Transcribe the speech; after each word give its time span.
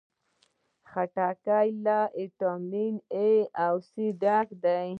خټکی 0.89 1.67
له 1.85 1.99
ویټامین 2.17 2.95
A 3.25 3.29
او 3.65 3.75
C 3.89 3.91
ډکه 4.21 4.55
ده. 4.63 4.77